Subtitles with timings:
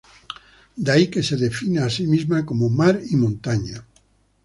[0.83, 3.85] De ahí que se defina a sí misma como "Mar y montaña".